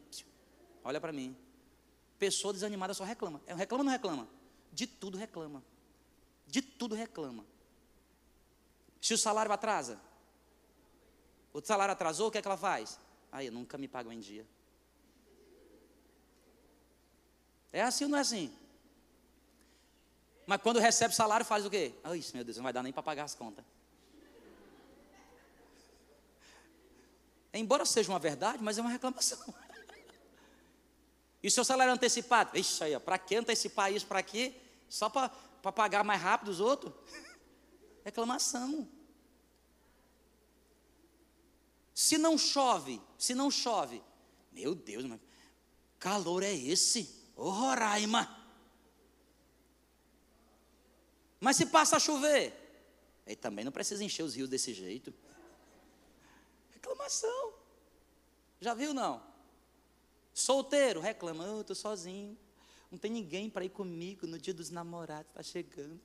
[0.85, 1.37] Olha para mim.
[2.19, 3.41] Pessoa desanimada só reclama.
[3.47, 4.29] É, reclama ou não reclama?
[4.73, 5.63] De tudo reclama.
[6.47, 7.45] De tudo reclama.
[9.01, 10.01] Se o salário atrasa,
[11.53, 12.99] o salário atrasou, o que é que ela faz?
[13.33, 14.47] Aí, nunca me pagam em dia.
[17.73, 18.53] É assim ou não é assim?
[20.47, 21.95] Mas quando recebe salário, faz o quê?
[22.03, 23.65] Ai, meu Deus, não vai dar nem para pagar as contas.
[27.53, 29.39] Embora seja uma verdade, mas é uma reclamação.
[31.43, 32.55] E seu salário antecipado?
[32.55, 34.53] Ixi, aí, para que antecipar isso para quê?
[34.91, 35.31] Só para
[35.73, 36.93] pagar mais rápido os outros?
[38.05, 38.87] Reclamação.
[41.95, 44.03] Se não chove, se não chove,
[44.53, 45.19] meu Deus, mas
[45.99, 47.31] calor é esse?
[47.37, 48.39] Ô oh, Roraima!
[51.39, 52.55] Mas se passa a chover,
[53.27, 55.13] aí também não precisa encher os rios desse jeito.
[56.81, 57.53] Reclamação.
[58.59, 59.23] Já viu não?
[60.33, 62.37] Solteiro, reclama, eu estou sozinho.
[62.91, 66.01] Não tem ninguém para ir comigo no dia dos namorados, está chegando.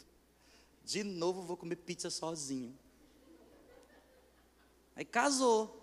[0.83, 2.77] De novo vou comer pizza sozinho.
[4.95, 5.81] Aí casou.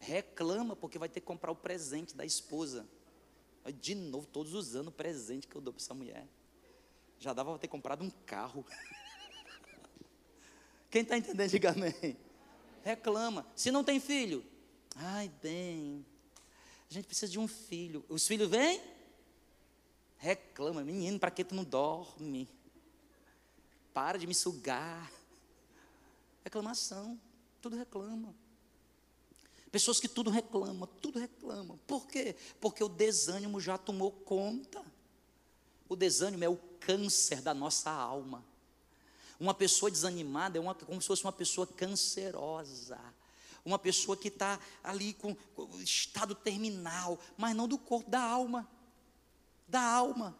[0.00, 2.88] Reclama porque vai ter que comprar o presente da esposa.
[3.80, 6.26] De novo, todos os anos, o presente que eu dou para essa mulher.
[7.18, 8.66] Já dava para ter comprado um carro.
[10.90, 12.16] Quem está entendendo, diga amém.
[12.84, 13.46] Reclama.
[13.54, 14.44] Se não tem filho,
[14.96, 16.04] ai, bem,
[16.90, 18.04] a gente precisa de um filho.
[18.08, 18.80] Os filhos vêm?
[20.18, 22.48] Reclama, menino, para que tu não dorme?
[23.94, 25.10] Para de me sugar.
[26.44, 27.18] Reclamação,
[27.60, 28.34] tudo reclama.
[29.70, 31.78] Pessoas que tudo reclamam, tudo reclamam.
[31.86, 32.36] Por quê?
[32.60, 34.84] Porque o desânimo já tomou conta.
[35.88, 38.44] O desânimo é o câncer da nossa alma.
[39.42, 43.00] Uma pessoa desanimada é uma, como se fosse uma pessoa cancerosa.
[43.64, 48.68] Uma pessoa que está ali com, com estado terminal, mas não do corpo, da alma.
[49.66, 50.38] Da alma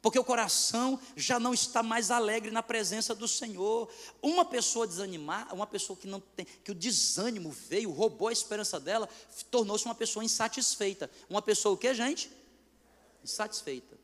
[0.00, 3.92] porque o coração já não está mais alegre na presença do Senhor.
[4.22, 8.78] Uma pessoa desanimada, uma pessoa que não tem, que o desânimo veio, roubou a esperança
[8.78, 9.08] dela,
[9.50, 11.10] tornou-se uma pessoa insatisfeita.
[11.28, 12.30] Uma pessoa o que, gente?
[13.24, 13.98] Insatisfeita.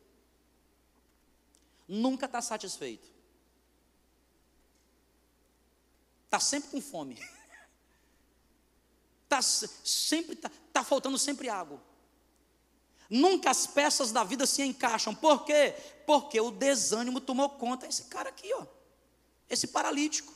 [1.87, 3.12] Nunca está satisfeito.
[6.33, 7.19] Está sempre com fome.
[9.25, 11.79] Está sempre tá, tá faltando sempre água.
[13.07, 15.13] Nunca as peças da vida se encaixam.
[15.13, 15.75] Por quê?
[16.07, 17.85] Porque o desânimo tomou conta.
[17.85, 18.65] Esse cara aqui, ó,
[19.47, 20.33] esse paralítico,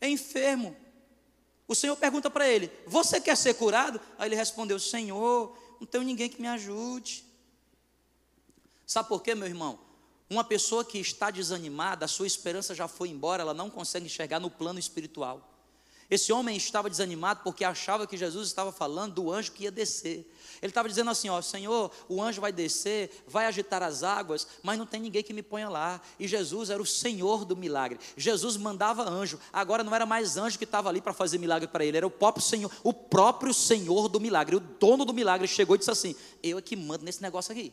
[0.00, 0.76] é enfermo.
[1.68, 4.00] O Senhor pergunta para ele: Você quer ser curado?
[4.18, 7.24] Aí ele respondeu: Senhor, não tenho ninguém que me ajude.
[8.84, 9.78] Sabe por quê, meu irmão?
[10.28, 14.40] Uma pessoa que está desanimada, a sua esperança já foi embora, ela não consegue enxergar
[14.40, 15.52] no plano espiritual.
[16.08, 20.32] Esse homem estava desanimado porque achava que Jesus estava falando do anjo que ia descer.
[20.62, 24.78] Ele estava dizendo assim: Ó, Senhor, o anjo vai descer, vai agitar as águas, mas
[24.78, 26.00] não tem ninguém que me ponha lá.
[26.18, 27.98] E Jesus era o Senhor do milagre.
[28.16, 29.38] Jesus mandava anjo.
[29.52, 32.10] Agora não era mais anjo que estava ali para fazer milagre para ele, era o
[32.10, 34.56] próprio Senhor, o próprio Senhor do milagre.
[34.56, 37.72] O dono do milagre chegou e disse assim: Eu é que mando nesse negócio aqui.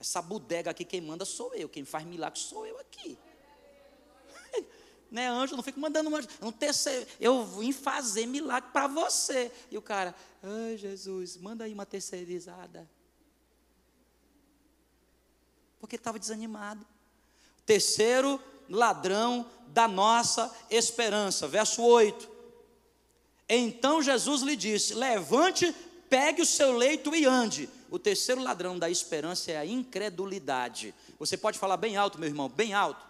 [0.00, 3.18] Essa bodega aqui, quem manda sou eu, quem faz milagre sou eu aqui
[5.10, 9.50] né, anjo, não fico mandando um anjo, não terceiro, eu vim fazer milagre para você.
[9.70, 12.88] E o cara, ai Jesus, manda aí uma terceirizada.
[15.78, 16.86] Porque estava desanimado.
[17.64, 22.28] Terceiro ladrão da nossa esperança, verso 8.
[23.48, 25.74] Então Jesus lhe disse: Levante,
[26.08, 27.68] pegue o seu leito e ande.
[27.90, 30.94] O terceiro ladrão da esperança é a incredulidade.
[31.18, 33.04] Você pode falar bem alto, meu irmão, bem alto.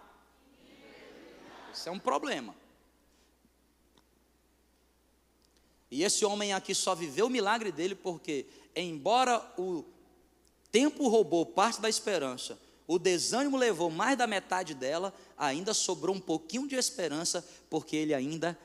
[1.71, 2.55] Isso é um problema.
[5.91, 9.85] E esse homem aqui só viveu o milagre dele porque, embora o
[10.71, 16.19] tempo roubou parte da esperança, o desânimo levou mais da metade dela, ainda sobrou um
[16.19, 18.57] pouquinho de esperança, porque ele ainda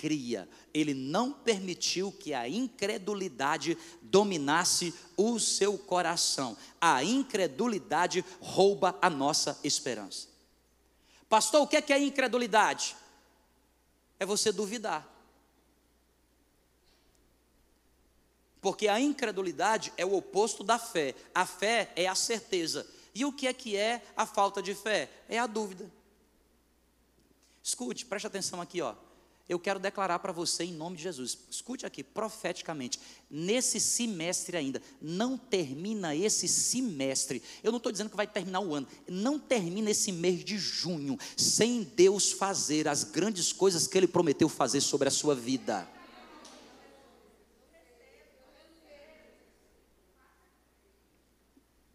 [0.00, 0.48] cria.
[0.72, 6.56] Ele não permitiu que a incredulidade dominasse o seu coração.
[6.80, 10.26] A incredulidade rouba a nossa esperança.
[11.28, 12.96] Pastor, o que é, que é incredulidade?
[14.18, 15.06] É você duvidar.
[18.58, 21.14] Porque a incredulidade é o oposto da fé.
[21.34, 22.86] A fé é a certeza.
[23.14, 25.10] E o que é que é a falta de fé?
[25.28, 25.90] É a dúvida.
[27.62, 28.94] Escute, preste atenção aqui, ó
[29.50, 31.36] eu quero declarar para você em nome de Jesus.
[31.50, 37.42] Escute aqui, profeticamente, nesse semestre ainda, não termina esse semestre.
[37.60, 41.18] Eu não estou dizendo que vai terminar o ano, não termina esse mês de junho
[41.36, 45.88] sem Deus fazer as grandes coisas que Ele prometeu fazer sobre a sua vida.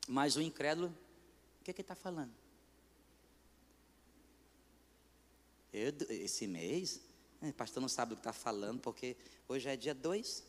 [0.09, 0.89] Mas o incrédulo,
[1.61, 2.33] o que, é que ele está falando?
[5.71, 7.01] Eu, esse mês,
[7.41, 9.15] o pastor não sabe do que está falando, porque
[9.47, 10.43] hoje é dia 2.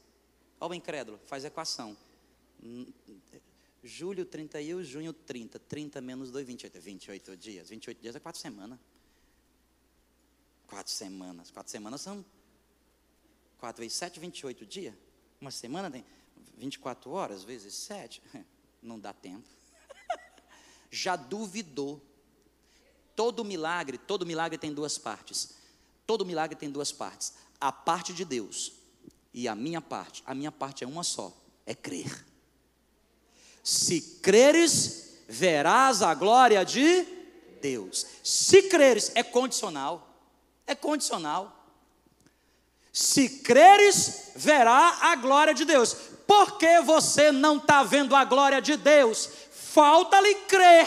[0.61, 1.97] Olha o incrédulo, faz equação.
[3.83, 5.59] Julho 31, junho 30.
[5.59, 6.81] 30 menos 2, 28.
[6.81, 7.69] 28 dias.
[7.69, 8.79] 28 dias é 4 semanas.
[10.67, 11.51] 4 semanas.
[11.51, 12.25] 4 semanas são
[13.59, 14.95] 4 vezes 7, 28 dias.
[15.41, 16.05] Uma semana tem
[16.57, 18.23] 24 horas vezes 7.
[18.83, 19.47] Não dá tempo.
[20.91, 22.03] Já duvidou.
[23.15, 25.56] Todo milagre, todo milagre tem duas partes
[26.07, 28.73] Todo milagre tem duas partes: a parte de Deus
[29.35, 30.23] e a minha parte.
[30.25, 31.33] A minha parte é uma só:
[31.67, 32.25] é crer.
[33.63, 37.05] Se creres, verás a glória de
[37.61, 38.07] Deus.
[38.23, 40.09] Se creres, é condicional.
[40.67, 41.53] É condicional.
[42.93, 45.95] Se creres, verá a glória de Deus.
[46.27, 49.29] Por que você não está vendo a glória de Deus?
[49.51, 50.87] Falta-lhe crer.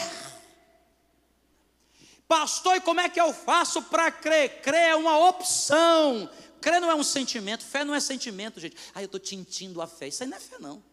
[2.30, 4.62] Pastor, e como é que eu faço para crer?
[4.62, 6.30] Crer é uma opção.
[6.62, 8.78] Crer não é um sentimento, fé não é sentimento, gente.
[8.94, 10.10] Ah, eu estou tintindo a fé.
[10.10, 10.84] Isso aí não é fé, não.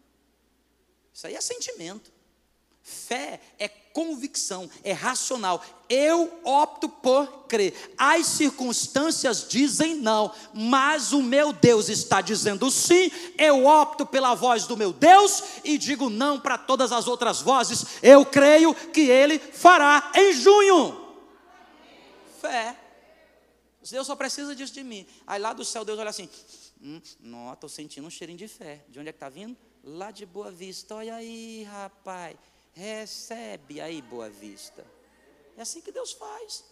[1.13, 2.11] Isso aí é sentimento.
[2.81, 5.63] Fé é convicção, é racional.
[5.87, 7.93] Eu opto por crer.
[7.99, 13.11] As circunstâncias dizem não, mas o meu Deus está dizendo sim.
[13.37, 17.85] Eu opto pela voz do meu Deus e digo não para todas as outras vozes.
[18.01, 21.06] Eu creio que Ele fará em junho
[22.37, 22.77] fé.
[23.89, 25.07] Deus só precisa disso de mim.
[25.25, 26.29] Aí lá do céu Deus olha assim,
[26.81, 28.83] hum, não, estou sentindo um cheirinho de fé.
[28.89, 29.57] De onde é que está vindo?
[29.83, 30.95] Lá de Boa Vista.
[30.95, 32.35] Olha aí, rapaz.
[32.73, 34.85] Recebe aí, Boa Vista.
[35.55, 36.63] É assim que Deus faz.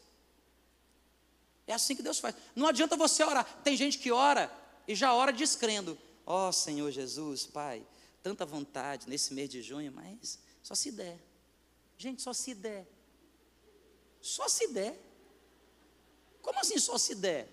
[1.67, 2.35] É assim que Deus faz.
[2.55, 3.45] Não adianta você orar.
[3.63, 4.51] Tem gente que ora
[4.87, 5.97] e já ora descrendo.
[6.25, 7.85] Ó oh, Senhor Jesus, Pai,
[8.21, 11.19] tanta vontade nesse mês de junho, mas só se der.
[11.97, 12.87] Gente, só se der.
[14.21, 14.99] Só se der.
[16.45, 17.49] Como assim só se der?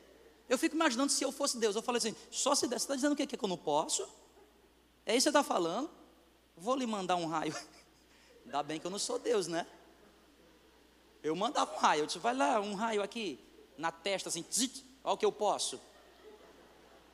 [0.47, 1.75] Eu fico imaginando se eu fosse Deus.
[1.75, 2.79] Eu falei assim: só se der.
[2.79, 4.03] Você está dizendo o que, que eu não posso?
[5.07, 5.91] É isso que você está falando?
[6.55, 7.57] Vou lhe mandar um raio.
[8.45, 9.67] Ainda bem que eu não sou Deus, né?
[11.23, 12.03] Eu mandava um raio.
[12.03, 13.41] Eu disse: vai lá, um raio aqui,
[13.79, 14.45] na testa, assim.
[15.03, 15.81] olha o que eu posso.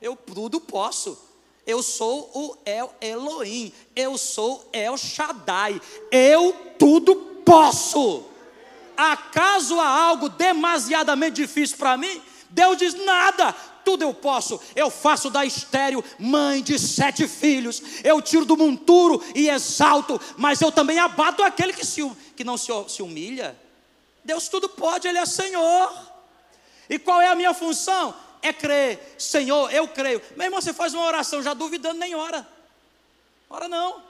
[0.03, 1.17] Eu tudo posso.
[1.65, 3.73] Eu sou o El Elohim.
[3.95, 5.81] Eu sou El Shaddai.
[6.11, 7.15] Eu tudo
[7.45, 8.25] posso.
[8.99, 12.21] Acaso há algo demasiadamente difícil para mim?
[12.51, 13.53] Deus diz: nada,
[13.85, 14.61] tudo eu posso.
[14.75, 17.81] Eu faço da estéreo mãe de sete filhos.
[18.03, 22.59] Eu tiro do monturo e exalto, mas eu também abato aquele que, se, que não
[22.59, 23.57] se, se humilha.
[24.25, 25.97] Deus tudo pode, Ele é Senhor.
[26.91, 28.13] E qual é a minha função?
[28.43, 29.15] É crer.
[29.17, 30.21] Senhor, eu creio.
[30.37, 32.45] Meu irmão, você faz uma oração já duvidando, nem ora.
[33.49, 34.03] Ora não.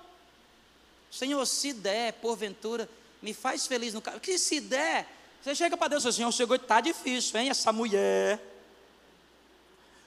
[1.11, 2.88] Senhor, se der, porventura,
[3.20, 4.20] me faz feliz no carro.
[4.20, 5.07] Que se der,
[5.42, 8.40] você chega para Deus e Senhor, chegou, está difícil, hein, essa mulher.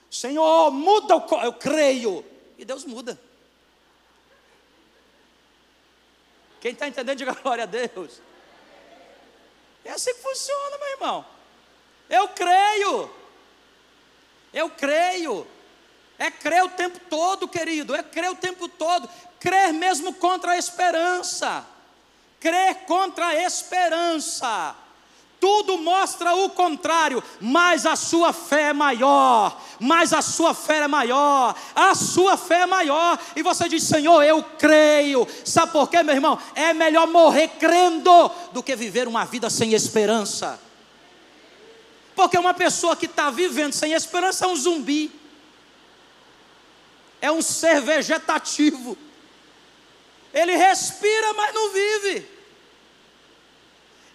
[0.10, 2.26] Senhor, muda o eu creio.
[2.58, 3.20] E Deus muda.
[6.60, 8.22] Quem está entendendo, diga glória a Deus.
[9.84, 11.26] É assim que funciona, meu irmão.
[12.10, 13.10] Eu creio.
[14.54, 15.48] Eu creio.
[16.20, 17.96] É crer o tempo todo, querido.
[17.96, 19.10] É crer o tempo todo.
[19.40, 21.66] Crer mesmo contra a esperança.
[22.42, 24.76] Crer contra a esperança.
[25.42, 30.88] Tudo mostra o contrário, mas a sua fé é maior, mas a sua fé é
[30.88, 36.04] maior, a sua fé é maior, e você diz, Senhor, eu creio, sabe por quê,
[36.04, 36.38] meu irmão?
[36.54, 40.60] É melhor morrer crendo do que viver uma vida sem esperança,
[42.16, 45.12] porque uma pessoa que está vivendo sem esperança é um zumbi,
[47.20, 48.96] é um ser vegetativo,
[50.32, 52.31] ele respira, mas não vive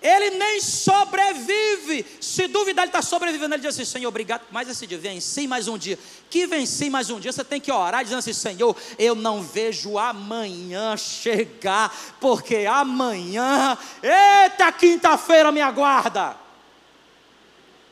[0.02, 2.04] ele nem sobrevive.
[2.20, 3.54] Se duvidar, ele está sobrevivendo.
[3.54, 4.98] Ele diz assim: Senhor, obrigado mais esse dia.
[4.98, 5.98] Venci mais um dia.
[6.28, 7.32] Que venci mais um dia.
[7.32, 14.70] Você tem que orar dizendo assim: Senhor, eu não vejo amanhã chegar, porque amanhã, eita,
[14.72, 16.36] quinta-feira me aguarda.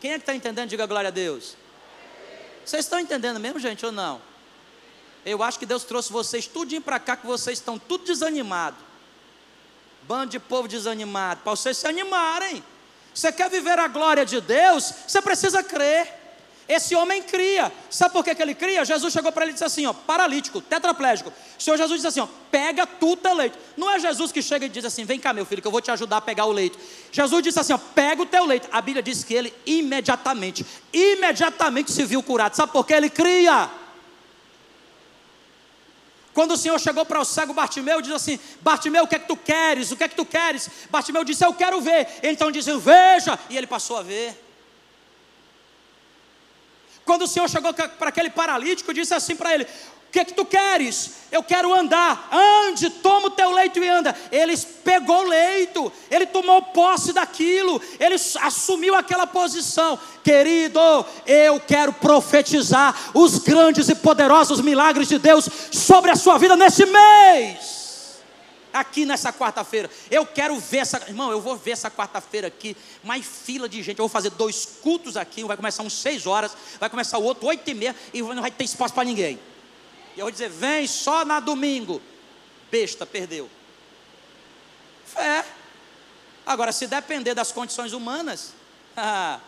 [0.00, 0.68] Quem é que está entendendo?
[0.68, 1.56] Diga glória a Deus.
[2.64, 4.20] Vocês estão entendendo mesmo, gente, ou não?
[5.24, 8.78] Eu acho que Deus trouxe vocês tudinho para cá, que vocês estão tudo desanimados.
[10.06, 12.62] Bando de povo desanimado, para vocês se animarem.
[13.14, 14.92] Você quer viver a glória de Deus?
[15.06, 16.22] Você precisa crer.
[16.68, 17.70] Esse homem cria.
[17.90, 18.84] Sabe por que, que ele cria?
[18.84, 21.30] Jesus chegou para ele e disse assim: ó, paralítico, tetraplégico.
[21.30, 23.58] O Senhor Jesus disse assim: ó, pega tu teu leito.
[23.76, 25.82] Não é Jesus que chega e diz assim: vem cá, meu filho, que eu vou
[25.82, 26.78] te ajudar a pegar o leito.
[27.12, 28.68] Jesus disse assim: ó, pega o teu leito.
[28.72, 32.56] A Bíblia diz que ele imediatamente, imediatamente se viu curado.
[32.56, 33.70] Sabe por que ele cria?
[36.34, 39.28] Quando o Senhor chegou para o cego Bartimeu, diz assim: Bartimeu, o que é que
[39.28, 39.92] tu queres?
[39.92, 40.68] O que é que tu queres?
[40.90, 42.08] Bartimeu disse: Eu quero ver.
[42.22, 43.38] Então dizem: Veja.
[43.48, 44.44] E ele passou a ver.
[47.04, 49.66] Quando o Senhor chegou para aquele paralítico, disse assim para ele:
[50.14, 51.10] que é que tu queres?
[51.32, 52.28] Eu quero andar.
[52.30, 54.14] Ande, toma o teu leito e anda.
[54.30, 59.98] Ele pegou o leito, ele tomou posse daquilo, ele assumiu aquela posição.
[60.22, 60.78] Querido,
[61.26, 66.86] eu quero profetizar os grandes e poderosos milagres de Deus sobre a sua vida nesse
[66.86, 67.82] mês
[68.72, 69.88] aqui nessa quarta-feira.
[70.10, 73.98] Eu quero ver essa, irmão, eu vou ver essa quarta-feira aqui, mais fila de gente.
[73.98, 77.46] Eu vou fazer dois cultos aqui, vai começar uns seis horas, vai começar o outro
[77.46, 79.38] oito e meia e não vai ter espaço para ninguém.
[80.16, 82.00] E eu vou dizer: vem só na domingo.
[82.70, 83.48] Besta, perdeu.
[85.06, 85.44] Fé.
[86.46, 88.52] Agora, se depender das condições humanas,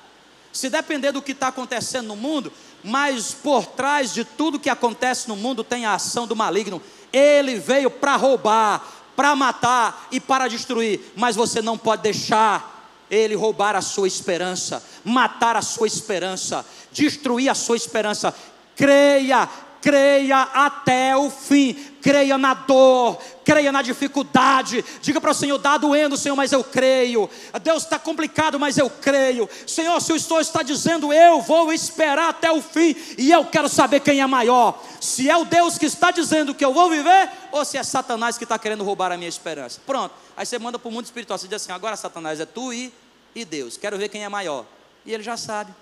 [0.53, 2.53] se depender do que está acontecendo no mundo,
[2.83, 6.81] mas por trás de tudo que acontece no mundo tem a ação do maligno.
[7.13, 12.75] Ele veio para roubar, para matar e para destruir, mas você não pode deixar
[13.11, 18.35] ele roubar a sua esperança, matar a sua esperança, destruir a sua esperança.
[18.75, 19.49] Creia
[19.87, 21.73] creia até o fim,
[22.03, 24.85] creia na dor, creia na dificuldade.
[25.01, 27.31] Diga para o Senhor: está doendo, Senhor, mas eu creio.
[27.63, 29.49] Deus está complicado, mas eu creio.
[29.65, 33.69] Senhor, se o Senhor está dizendo, eu vou esperar até o fim, e eu quero
[33.69, 37.31] saber quem é maior: se é o Deus que está dizendo que eu vou viver,
[37.53, 39.81] ou se é Satanás que está querendo roubar a minha esperança.
[39.87, 42.73] Pronto, aí você manda para o mundo espiritual, você diz assim: agora Satanás é tu
[42.73, 42.93] e,
[43.37, 44.67] e Deus, quero ver quem é maior.
[45.05, 45.73] E ele já sabe: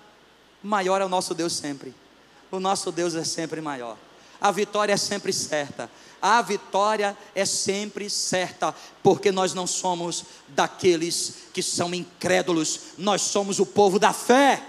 [0.61, 2.04] maior é o nosso Deus sempre.
[2.51, 3.97] O nosso Deus é sempre maior.
[4.39, 5.89] A vitória é sempre certa.
[6.21, 13.59] A vitória é sempre certa, porque nós não somos daqueles que são incrédulos, nós somos
[13.59, 14.63] o povo da fé.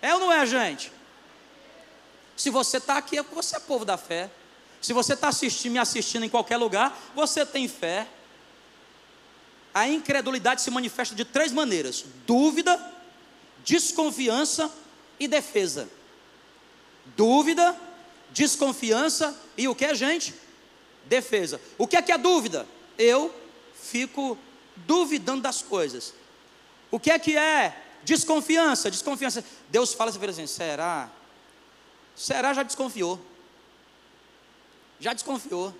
[0.00, 0.92] É ou não é, gente?
[2.36, 4.30] Se você está aqui, você é povo da fé.
[4.80, 8.06] Se você está assistindo, me assistindo em qualquer lugar, você tem fé.
[9.72, 12.78] A incredulidade se manifesta de três maneiras: dúvida,
[13.64, 14.70] desconfiança
[15.18, 15.88] e defesa
[17.16, 17.78] dúvida,
[18.30, 20.34] desconfiança e o que, gente?
[21.06, 21.60] Defesa.
[21.78, 22.66] O que é que é dúvida?
[22.98, 23.34] Eu
[23.74, 24.38] fico
[24.76, 26.14] duvidando das coisas.
[26.90, 28.90] O que é que é desconfiança?
[28.90, 29.44] Desconfiança.
[29.68, 31.10] Deus fala assim, será?
[32.16, 33.20] Será já desconfiou?
[35.00, 35.74] Já desconfiou.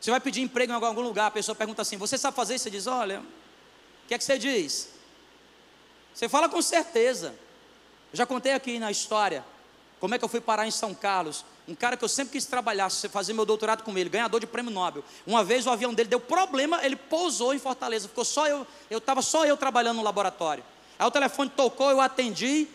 [0.00, 2.64] Você vai pedir emprego em algum lugar, a pessoa pergunta assim: Você sabe fazer isso?
[2.64, 4.88] Você diz: Olha, o que é que você diz?
[6.14, 7.34] Você fala com certeza.
[8.12, 9.44] Eu já contei aqui na história
[10.00, 11.44] como é que eu fui parar em São Carlos?
[11.66, 14.70] Um cara que eu sempre quis trabalhar, fazer meu doutorado com ele, ganhador de prêmio
[14.70, 15.04] Nobel.
[15.26, 18.98] Uma vez o avião dele deu problema, ele pousou em Fortaleza, ficou só eu, eu
[18.98, 20.64] estava só eu trabalhando no laboratório.
[20.98, 22.66] Aí o telefone tocou, eu atendi,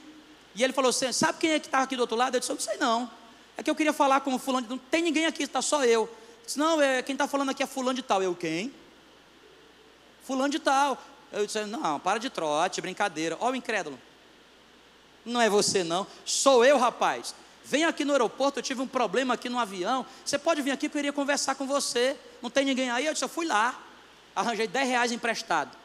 [0.56, 2.36] E ele falou assim: Sabe quem é que estava aqui do outro lado?
[2.36, 3.10] Eu disse: Eu não sei não.
[3.58, 4.68] É que eu queria falar com o fulano.
[4.70, 6.02] Não tem ninguém aqui, está só eu.
[6.02, 6.10] eu
[6.46, 8.22] disse: Não, é, quem está falando aqui é fulano de tal.
[8.22, 8.72] Eu, quem?
[10.24, 10.98] Fulano de tal.
[11.32, 13.36] Eu disse: Não, para de trote, brincadeira.
[13.40, 14.00] Ó, o incrédulo.
[15.26, 17.34] Não é você não, sou eu, rapaz.
[17.66, 20.06] Vem aqui no aeroporto, eu tive um problema aqui no avião.
[20.26, 22.18] Você pode vir aqui eu queria conversar com você.
[22.42, 23.06] Não tem ninguém aí?
[23.06, 23.80] Eu disse, eu fui lá.
[24.36, 25.76] Arranjei 10 reais emprestado.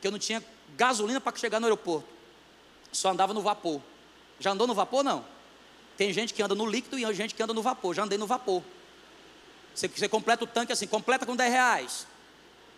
[0.00, 0.44] Que eu não tinha
[0.76, 2.08] gasolina para chegar no aeroporto.
[2.90, 3.80] Só andava no vapor.
[4.40, 5.04] Já andou no vapor?
[5.04, 5.24] Não.
[5.96, 7.94] Tem gente que anda no líquido e gente que anda no vapor.
[7.94, 8.62] Já andei no vapor.
[9.74, 12.06] Você, você completa o tanque assim, completa com 10 reais.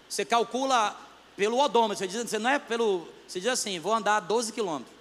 [0.09, 0.97] Você calcula
[1.37, 1.97] pelo odômetro.
[1.97, 3.09] Você, diz, você não é pelo.
[3.27, 4.98] Você diz assim, vou andar 12 quilômetros.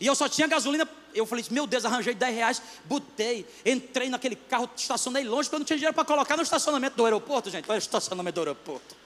[0.00, 0.88] E eu só tinha gasolina.
[1.14, 5.58] Eu falei, meu Deus, arranjei 10 reais, botei, entrei naquele carro, estacionei longe, porque eu
[5.60, 7.70] não tinha dinheiro para colocar no estacionamento do aeroporto, gente.
[7.70, 8.96] Olha o estacionamento do aeroporto.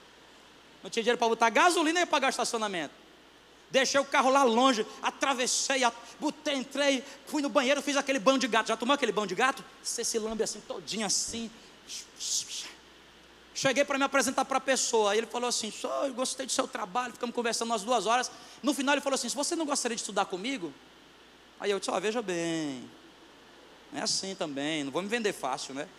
[0.81, 2.93] Não tinha dinheiro para botar gasolina e pagar o estacionamento.
[3.69, 5.81] Deixei o carro lá longe, atravessei,
[6.19, 8.67] botei, entrei, fui no banheiro, fiz aquele banho de gato.
[8.67, 9.63] Já tomou aquele banho de gato?
[9.83, 11.51] Você se lambe assim, todinho assim.
[13.59, 15.11] Cheguei para me apresentar para a pessoa.
[15.11, 17.11] Aí ele falou assim: Só eu gostei do seu trabalho.
[17.11, 18.31] Ficamos conversando umas duas horas.
[18.63, 20.73] No final ele falou assim: Se você não gostaria de estudar comigo?
[21.59, 22.89] Aí eu disse: Ó, oh, veja bem.
[23.91, 24.85] Não é assim também.
[24.85, 25.89] Não vou me vender fácil, né?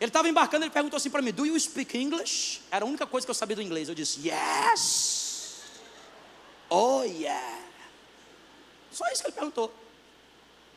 [0.00, 0.64] Ele estava embarcando.
[0.64, 2.60] Ele perguntou assim para mim: Do you speak English?
[2.70, 3.88] Era a única coisa que eu sabia do inglês.
[3.88, 5.62] Eu disse: Yes.
[6.68, 7.64] Oh, yeah.
[8.92, 9.74] Só isso que ele perguntou.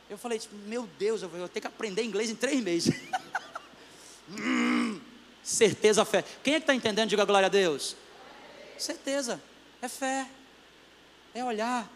[0.10, 2.96] Eu falei: Meu Deus, eu vou ter que aprender inglês em três meses.
[5.44, 6.24] Certeza, fé.
[6.44, 7.10] Quem é que está entendendo?
[7.10, 7.96] Diga glória a Deus.
[8.78, 9.42] Certeza,
[9.82, 10.28] é fé.
[11.34, 11.90] É olhar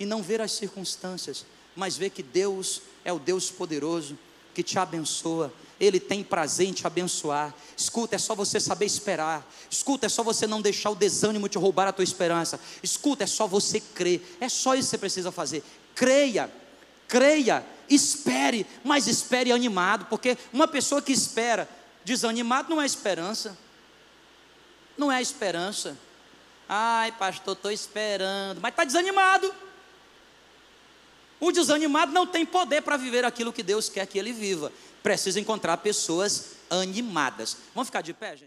[0.00, 1.44] e não ver as circunstâncias,
[1.76, 4.18] mas ver que Deus é o Deus poderoso
[4.54, 5.52] que te abençoa.
[5.78, 7.54] Ele tem prazer em te abençoar.
[7.76, 9.48] Escuta, é só você saber esperar.
[9.70, 12.58] Escuta, é só você não deixar o desânimo te roubar a tua esperança.
[12.82, 14.36] Escuta, é só você crer.
[14.40, 15.62] É só isso que você precisa fazer.
[15.94, 16.50] Creia,
[17.06, 21.68] creia, espere, mas espere animado, porque uma pessoa que espera
[22.08, 23.54] Desanimado não é esperança.
[24.96, 25.94] Não é esperança.
[26.66, 28.62] Ai, pastor, estou esperando.
[28.62, 29.54] Mas está desanimado.
[31.38, 34.72] O desanimado não tem poder para viver aquilo que Deus quer que ele viva.
[35.02, 37.58] Precisa encontrar pessoas animadas.
[37.74, 38.46] Vamos ficar de pé, gente?